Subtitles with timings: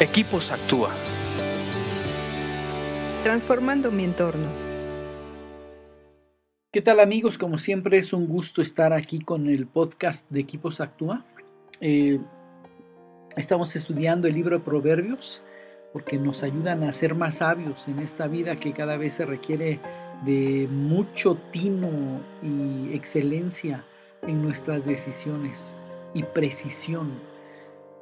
[0.00, 0.90] Equipos Actúa.
[3.22, 4.48] Transformando mi entorno.
[6.72, 7.38] ¿Qué tal amigos?
[7.38, 11.24] Como siempre es un gusto estar aquí con el podcast de Equipos Actúa.
[11.80, 12.18] Eh,
[13.36, 15.42] estamos estudiando el libro de Proverbios
[15.92, 19.78] porque nos ayudan a ser más sabios en esta vida que cada vez se requiere
[20.24, 23.84] de mucho tino y excelencia
[24.22, 25.76] en nuestras decisiones
[26.14, 27.12] y precisión.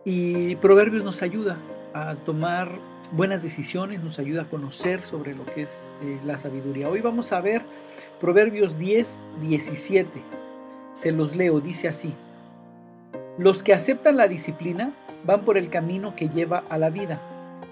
[0.06, 1.59] Y Proverbios nos ayuda
[1.95, 2.79] a tomar
[3.12, 6.89] buenas decisiones, nos ayuda a conocer sobre lo que es eh, la sabiduría.
[6.89, 7.62] Hoy vamos a ver
[8.21, 10.08] Proverbios 10, 17.
[10.94, 12.14] Se los leo, dice así.
[13.39, 14.93] Los que aceptan la disciplina
[15.25, 17.21] van por el camino que lleva a la vida,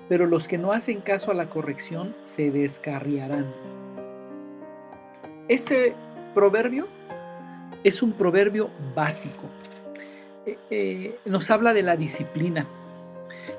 [0.08, 3.46] pero los que no hacen caso a la corrección se descarriarán.
[5.48, 5.94] Este
[6.34, 6.86] proverbio
[7.82, 9.44] es un proverbio básico.
[10.46, 12.66] Eh, eh, nos habla de la disciplina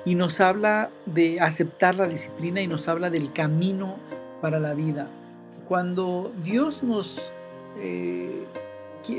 [0.04, 3.96] y nos habla de aceptar la disciplina y nos habla del camino
[4.40, 5.08] para la vida.
[5.68, 7.32] Cuando Dios nos,
[7.78, 8.44] eh,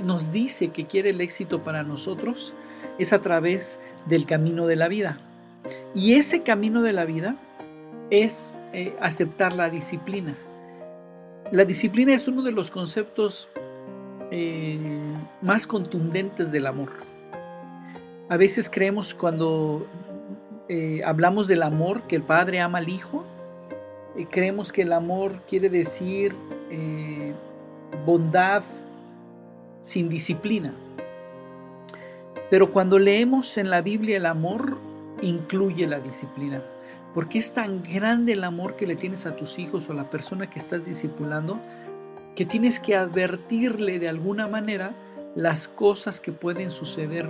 [0.03, 2.53] nos dice que quiere el éxito para nosotros,
[2.99, 5.19] es a través del camino de la vida.
[5.95, 7.37] Y ese camino de la vida
[8.09, 10.35] es eh, aceptar la disciplina.
[11.51, 13.49] La disciplina es uno de los conceptos
[14.31, 14.79] eh,
[15.41, 16.89] más contundentes del amor.
[18.29, 19.85] A veces creemos cuando
[20.69, 23.25] eh, hablamos del amor, que el Padre ama al Hijo,
[24.29, 26.35] creemos que el amor quiere decir
[26.69, 27.33] eh,
[28.05, 28.63] bondad
[29.81, 30.73] sin disciplina.
[32.49, 34.77] Pero cuando leemos en la Biblia el amor,
[35.21, 36.63] incluye la disciplina.
[37.13, 40.09] Porque es tan grande el amor que le tienes a tus hijos o a la
[40.09, 41.59] persona que estás discipulando,
[42.35, 44.95] que tienes que advertirle de alguna manera
[45.35, 47.29] las cosas que pueden suceder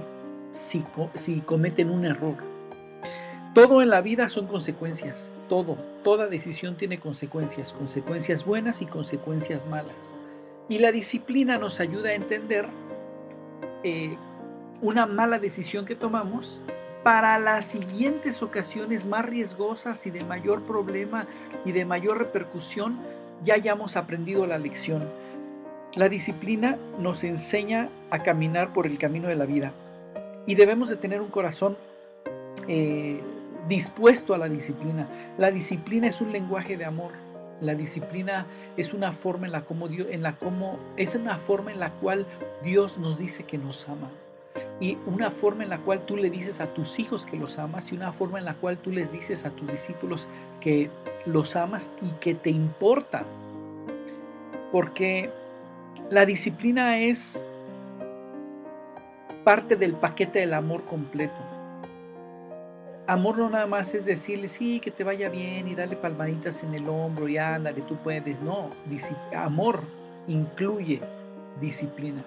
[0.52, 2.53] si, si cometen un error.
[3.54, 9.68] Todo en la vida son consecuencias, todo, toda decisión tiene consecuencias, consecuencias buenas y consecuencias
[9.68, 10.18] malas.
[10.70, 12.68] Y la disciplina nos ayuda a entender
[13.84, 14.18] eh,
[14.82, 16.64] una mala decisión que tomamos
[17.04, 21.28] para las siguientes ocasiones más riesgosas y de mayor problema
[21.64, 22.98] y de mayor repercusión,
[23.44, 25.08] ya hayamos aprendido la lección.
[25.94, 29.74] La disciplina nos enseña a caminar por el camino de la vida
[30.48, 31.78] y debemos de tener un corazón
[32.68, 33.22] eh,
[33.68, 35.08] dispuesto a la disciplina.
[35.38, 37.12] La disciplina es un lenguaje de amor.
[37.62, 41.72] La disciplina es una forma en la como Dios, en la como es una forma
[41.72, 42.26] en la cual
[42.64, 44.10] Dios nos dice que nos ama.
[44.80, 47.92] Y una forma en la cual tú le dices a tus hijos que los amas
[47.92, 50.28] y una forma en la cual tú les dices a tus discípulos
[50.60, 50.90] que
[51.26, 53.24] los amas y que te importa.
[54.72, 55.32] Porque
[56.10, 57.46] la disciplina es
[59.44, 61.54] parte del paquete del amor completo.
[63.06, 66.74] Amor no nada más es decirle, sí, que te vaya bien y darle palmaditas en
[66.74, 68.42] el hombro y ándale, tú puedes.
[68.42, 68.70] No,
[69.36, 69.82] amor
[70.28, 71.02] incluye
[71.60, 72.24] disciplina.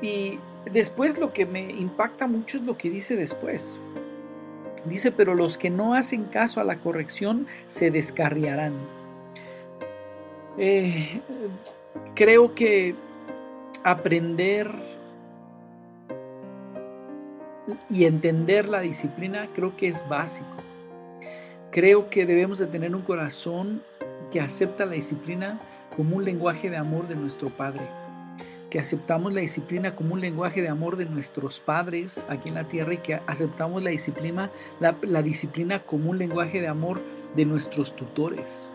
[0.00, 0.38] Y
[0.70, 3.80] después lo que me impacta mucho es lo que dice después.
[4.84, 8.74] Dice, pero los que no hacen caso a la corrección se descarriarán.
[10.56, 11.20] Eh,
[12.14, 12.94] creo que
[13.82, 14.70] aprender
[17.90, 20.56] y entender la disciplina creo que es básico.
[21.70, 23.82] Creo que debemos de tener un corazón
[24.30, 25.60] que acepta la disciplina
[25.94, 27.86] como un lenguaje de amor de nuestro Padre.
[28.70, 32.68] Que aceptamos la disciplina como un lenguaje de amor de nuestros padres aquí en la
[32.68, 37.00] tierra y que aceptamos la disciplina, la, la disciplina como un lenguaje de amor
[37.34, 38.70] de nuestros tutores.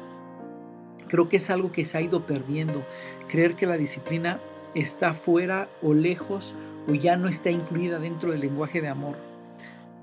[1.08, 2.84] Creo que es algo que se ha ido perdiendo.
[3.28, 4.40] Creer que la disciplina
[4.74, 6.56] está fuera o lejos
[6.88, 9.16] o ya no está incluida dentro del lenguaje de amor.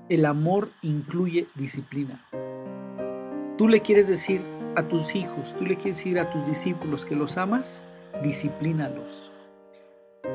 [0.09, 2.25] El amor incluye disciplina.
[3.57, 4.41] Tú le quieres decir
[4.75, 7.83] a tus hijos, tú le quieres decir a tus discípulos que los amas,
[8.23, 9.31] disciplínalos.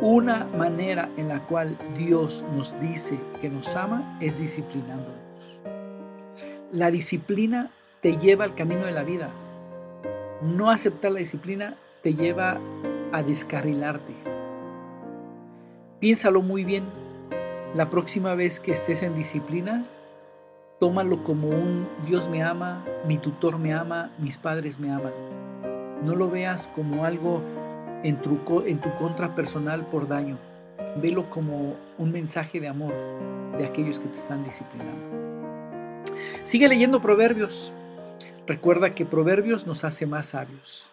[0.00, 5.16] Una manera en la cual Dios nos dice que nos ama es disciplinándonos.
[6.72, 7.70] La disciplina
[8.00, 9.30] te lleva al camino de la vida.
[10.42, 12.60] No aceptar la disciplina te lleva
[13.12, 14.35] a descarrilarte.
[16.00, 16.84] Piénsalo muy bien.
[17.74, 19.86] La próxima vez que estés en disciplina,
[20.78, 25.12] tómalo como un Dios me ama, mi tutor me ama, mis padres me aman.
[26.04, 27.40] No lo veas como algo
[28.02, 30.38] en tu, en tu contra personal por daño.
[30.96, 32.92] Velo como un mensaje de amor
[33.56, 36.04] de aquellos que te están disciplinando.
[36.44, 37.72] Sigue leyendo Proverbios.
[38.46, 40.92] Recuerda que Proverbios nos hace más sabios.